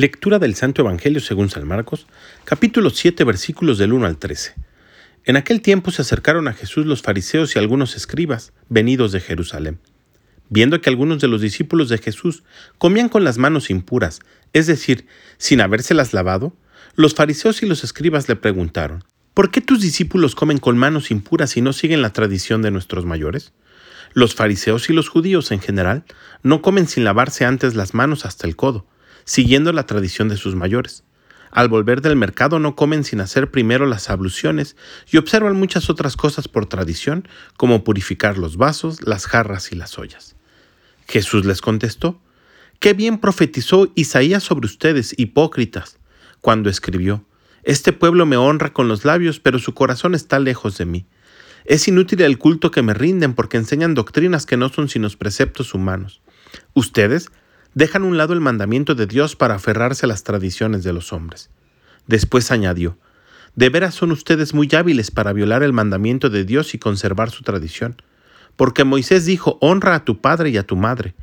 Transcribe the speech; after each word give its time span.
Lectura 0.00 0.38
del 0.38 0.54
Santo 0.54 0.80
Evangelio 0.80 1.20
según 1.20 1.50
San 1.50 1.68
Marcos, 1.68 2.06
capítulo 2.44 2.88
7, 2.88 3.22
versículos 3.22 3.76
del 3.76 3.92
1 3.92 4.06
al 4.06 4.16
13. 4.16 4.54
En 5.26 5.36
aquel 5.36 5.60
tiempo 5.60 5.90
se 5.90 6.00
acercaron 6.00 6.48
a 6.48 6.54
Jesús 6.54 6.86
los 6.86 7.02
fariseos 7.02 7.54
y 7.54 7.58
algunos 7.58 7.94
escribas, 7.96 8.54
venidos 8.70 9.12
de 9.12 9.20
Jerusalén. 9.20 9.78
Viendo 10.48 10.80
que 10.80 10.88
algunos 10.88 11.20
de 11.20 11.28
los 11.28 11.42
discípulos 11.42 11.90
de 11.90 11.98
Jesús 11.98 12.44
comían 12.78 13.10
con 13.10 13.24
las 13.24 13.36
manos 13.36 13.68
impuras, 13.68 14.20
es 14.54 14.66
decir, 14.66 15.06
sin 15.36 15.60
habérselas 15.60 16.14
lavado, 16.14 16.56
los 16.94 17.12
fariseos 17.12 17.62
y 17.62 17.66
los 17.66 17.84
escribas 17.84 18.26
le 18.26 18.36
preguntaron, 18.36 19.04
¿por 19.34 19.50
qué 19.50 19.60
tus 19.60 19.82
discípulos 19.82 20.34
comen 20.34 20.56
con 20.56 20.78
manos 20.78 21.10
impuras 21.10 21.58
y 21.58 21.60
no 21.60 21.74
siguen 21.74 22.00
la 22.00 22.14
tradición 22.14 22.62
de 22.62 22.70
nuestros 22.70 23.04
mayores? 23.04 23.52
Los 24.14 24.34
fariseos 24.34 24.88
y 24.88 24.94
los 24.94 25.10
judíos 25.10 25.52
en 25.52 25.60
general 25.60 26.04
no 26.42 26.62
comen 26.62 26.88
sin 26.88 27.04
lavarse 27.04 27.44
antes 27.44 27.74
las 27.74 27.92
manos 27.92 28.24
hasta 28.24 28.46
el 28.46 28.56
codo, 28.56 28.86
siguiendo 29.30 29.72
la 29.72 29.86
tradición 29.86 30.28
de 30.28 30.36
sus 30.36 30.56
mayores. 30.56 31.04
Al 31.52 31.68
volver 31.68 32.00
del 32.00 32.16
mercado 32.16 32.58
no 32.58 32.74
comen 32.74 33.04
sin 33.04 33.20
hacer 33.20 33.52
primero 33.52 33.86
las 33.86 34.10
abluciones 34.10 34.74
y 35.08 35.18
observan 35.18 35.54
muchas 35.54 35.88
otras 35.88 36.16
cosas 36.16 36.48
por 36.48 36.66
tradición, 36.66 37.28
como 37.56 37.84
purificar 37.84 38.38
los 38.38 38.56
vasos, 38.56 39.06
las 39.06 39.26
jarras 39.26 39.70
y 39.70 39.76
las 39.76 39.96
ollas. 40.00 40.34
Jesús 41.06 41.44
les 41.44 41.60
contestó, 41.60 42.20
Qué 42.80 42.92
bien 42.92 43.18
profetizó 43.18 43.92
Isaías 43.94 44.42
sobre 44.42 44.66
ustedes, 44.66 45.14
hipócritas, 45.16 46.00
cuando 46.40 46.68
escribió, 46.68 47.24
Este 47.62 47.92
pueblo 47.92 48.26
me 48.26 48.36
honra 48.36 48.72
con 48.72 48.88
los 48.88 49.04
labios, 49.04 49.38
pero 49.38 49.60
su 49.60 49.74
corazón 49.74 50.16
está 50.16 50.40
lejos 50.40 50.76
de 50.76 50.86
mí. 50.86 51.06
Es 51.66 51.86
inútil 51.86 52.22
el 52.22 52.36
culto 52.36 52.72
que 52.72 52.82
me 52.82 52.94
rinden 52.94 53.34
porque 53.34 53.58
enseñan 53.58 53.94
doctrinas 53.94 54.44
que 54.44 54.56
no 54.56 54.70
son 54.70 54.88
sino 54.88 55.08
preceptos 55.10 55.72
humanos. 55.72 56.20
Ustedes 56.74 57.30
dejan 57.74 58.02
a 58.02 58.06
un 58.06 58.16
lado 58.16 58.32
el 58.32 58.40
mandamiento 58.40 58.94
de 58.94 59.06
Dios 59.06 59.36
para 59.36 59.54
aferrarse 59.54 60.06
a 60.06 60.08
las 60.08 60.24
tradiciones 60.24 60.82
de 60.82 60.92
los 60.92 61.12
hombres. 61.12 61.50
Después 62.06 62.50
añadió, 62.50 62.96
De 63.54 63.68
veras 63.68 63.94
son 63.94 64.12
ustedes 64.12 64.54
muy 64.54 64.68
hábiles 64.74 65.10
para 65.10 65.32
violar 65.32 65.62
el 65.62 65.72
mandamiento 65.72 66.30
de 66.30 66.44
Dios 66.44 66.74
y 66.74 66.78
conservar 66.78 67.30
su 67.30 67.42
tradición, 67.42 67.96
porque 68.56 68.84
Moisés 68.84 69.24
dijo, 69.26 69.58
Honra 69.60 69.94
a 69.94 70.04
tu 70.04 70.20
padre 70.20 70.50
y 70.50 70.56
a 70.56 70.66
tu 70.66 70.76
madre. 70.76 71.14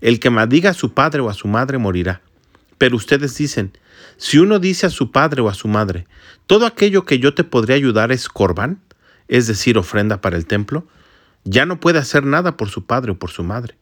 El 0.00 0.18
que 0.18 0.30
maldiga 0.30 0.70
a 0.70 0.74
su 0.74 0.94
padre 0.94 1.20
o 1.20 1.28
a 1.28 1.34
su 1.34 1.46
madre 1.46 1.78
morirá. 1.78 2.22
Pero 2.78 2.96
ustedes 2.96 3.36
dicen, 3.36 3.72
si 4.16 4.38
uno 4.38 4.58
dice 4.58 4.86
a 4.86 4.90
su 4.90 5.10
padre 5.10 5.42
o 5.42 5.48
a 5.48 5.54
su 5.54 5.68
madre, 5.68 6.06
todo 6.46 6.66
aquello 6.66 7.04
que 7.04 7.18
yo 7.18 7.34
te 7.34 7.44
podría 7.44 7.76
ayudar 7.76 8.12
es 8.12 8.28
corbán, 8.28 8.80
es 9.28 9.46
decir, 9.46 9.76
ofrenda 9.78 10.20
para 10.20 10.36
el 10.36 10.46
templo, 10.46 10.86
ya 11.44 11.66
no 11.66 11.80
puede 11.80 11.98
hacer 11.98 12.24
nada 12.24 12.56
por 12.56 12.70
su 12.70 12.84
padre 12.84 13.12
o 13.12 13.18
por 13.18 13.30
su 13.30 13.44
madre. 13.44 13.76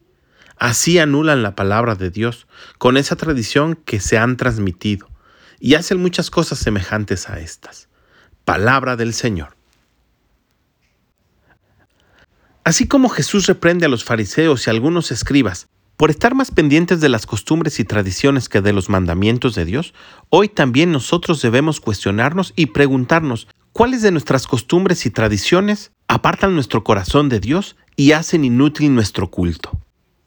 Así 0.59 0.99
anulan 0.99 1.41
la 1.41 1.55
palabra 1.55 1.95
de 1.95 2.09
Dios 2.09 2.45
con 2.77 2.97
esa 2.97 3.15
tradición 3.15 3.75
que 3.75 4.01
se 4.01 4.17
han 4.17 4.35
transmitido 4.35 5.09
y 5.57 5.75
hacen 5.75 6.01
muchas 6.01 6.29
cosas 6.29 6.59
semejantes 6.59 7.29
a 7.29 7.39
estas. 7.39 7.87
Palabra 8.43 8.97
del 8.97 9.13
Señor. 9.13 9.55
Así 12.65 12.87
como 12.87 13.07
Jesús 13.07 13.47
reprende 13.47 13.85
a 13.85 13.89
los 13.89 14.03
fariseos 14.03 14.67
y 14.67 14.69
a 14.69 14.73
algunos 14.73 15.11
escribas 15.11 15.69
por 15.95 16.11
estar 16.11 16.35
más 16.35 16.51
pendientes 16.51 16.99
de 16.99 17.09
las 17.09 17.25
costumbres 17.25 17.79
y 17.79 17.85
tradiciones 17.85 18.47
que 18.47 18.61
de 18.61 18.73
los 18.73 18.89
mandamientos 18.89 19.55
de 19.55 19.65
Dios, 19.65 19.93
hoy 20.29 20.49
también 20.49 20.91
nosotros 20.91 21.41
debemos 21.41 21.79
cuestionarnos 21.79 22.53
y 22.55 22.67
preguntarnos 22.67 23.47
cuáles 23.71 24.01
de 24.01 24.11
nuestras 24.11 24.45
costumbres 24.45 25.05
y 25.05 25.09
tradiciones 25.09 25.91
apartan 26.07 26.53
nuestro 26.53 26.83
corazón 26.83 27.29
de 27.29 27.39
Dios 27.39 27.77
y 27.95 28.11
hacen 28.11 28.43
inútil 28.43 28.93
nuestro 28.93 29.29
culto. 29.29 29.78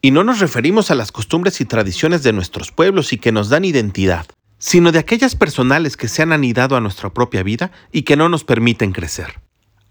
Y 0.05 0.11
no 0.11 0.25
nos 0.25 0.41
referimos 0.41 0.91
a 0.91 0.97
las 0.97 1.12
costumbres 1.12 1.61
y 1.61 1.64
tradiciones 1.64 2.25
de 2.25 2.33
nuestros 2.33 2.72
pueblos 2.72 3.12
y 3.12 3.19
que 3.19 3.31
nos 3.31 3.48
dan 3.48 3.64
identidad, 3.64 4.27
sino 4.59 4.91
de 4.91 4.98
aquellas 4.98 5.36
personales 5.36 5.97
que 5.97 6.09
se 6.09 6.22
han 6.22 6.33
anidado 6.33 6.75
a 6.75 6.81
nuestra 6.81 7.11
propia 7.11 7.44
vida 7.44 7.70
y 7.92 8.03
que 8.03 8.17
no 8.17 8.28
nos 8.28 8.42
permiten 8.42 8.91
crecer. 8.91 9.41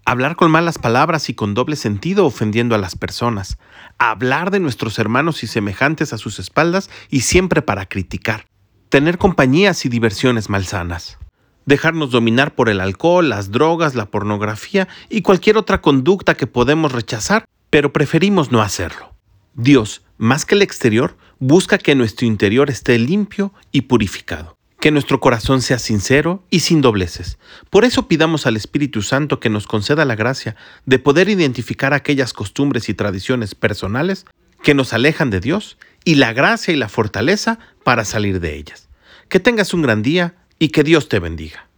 Hablar 0.04 0.36
con 0.36 0.50
malas 0.50 0.76
palabras 0.76 1.30
y 1.30 1.34
con 1.34 1.54
doble 1.54 1.76
sentido 1.76 2.26
ofendiendo 2.26 2.74
a 2.74 2.78
las 2.78 2.94
personas. 2.94 3.56
Hablar 3.96 4.50
de 4.50 4.60
nuestros 4.60 4.98
hermanos 4.98 5.42
y 5.44 5.46
semejantes 5.46 6.12
a 6.12 6.18
sus 6.18 6.38
espaldas 6.38 6.90
y 7.08 7.20
siempre 7.20 7.62
para 7.62 7.86
criticar. 7.86 8.44
Tener 8.90 9.16
compañías 9.16 9.86
y 9.86 9.88
diversiones 9.88 10.50
malsanas. 10.50 11.16
Dejarnos 11.64 12.10
dominar 12.10 12.54
por 12.54 12.68
el 12.68 12.82
alcohol, 12.82 13.30
las 13.30 13.50
drogas, 13.50 13.94
la 13.94 14.10
pornografía 14.10 14.88
y 15.08 15.22
cualquier 15.22 15.56
otra 15.56 15.80
conducta 15.80 16.34
que 16.34 16.46
podemos 16.46 16.92
rechazar, 16.92 17.46
pero 17.70 17.94
preferimos 17.94 18.52
no 18.52 18.60
hacerlo. 18.60 19.11
Dios, 19.54 20.02
más 20.18 20.46
que 20.46 20.54
el 20.54 20.62
exterior, 20.62 21.16
busca 21.38 21.78
que 21.78 21.94
nuestro 21.94 22.26
interior 22.26 22.70
esté 22.70 22.98
limpio 22.98 23.52
y 23.70 23.82
purificado, 23.82 24.56
que 24.80 24.90
nuestro 24.90 25.20
corazón 25.20 25.60
sea 25.60 25.78
sincero 25.78 26.44
y 26.50 26.60
sin 26.60 26.80
dobleces. 26.80 27.38
Por 27.68 27.84
eso 27.84 28.08
pidamos 28.08 28.46
al 28.46 28.56
Espíritu 28.56 29.02
Santo 29.02 29.40
que 29.40 29.50
nos 29.50 29.66
conceda 29.66 30.04
la 30.04 30.14
gracia 30.14 30.56
de 30.86 30.98
poder 30.98 31.28
identificar 31.28 31.92
aquellas 31.92 32.32
costumbres 32.32 32.88
y 32.88 32.94
tradiciones 32.94 33.54
personales 33.54 34.26
que 34.62 34.74
nos 34.74 34.92
alejan 34.92 35.30
de 35.30 35.40
Dios 35.40 35.76
y 36.04 36.14
la 36.14 36.32
gracia 36.32 36.72
y 36.72 36.76
la 36.76 36.88
fortaleza 36.88 37.58
para 37.84 38.04
salir 38.04 38.40
de 38.40 38.56
ellas. 38.56 38.88
Que 39.28 39.40
tengas 39.40 39.74
un 39.74 39.82
gran 39.82 40.02
día 40.02 40.36
y 40.58 40.68
que 40.68 40.84
Dios 40.84 41.08
te 41.08 41.18
bendiga. 41.18 41.68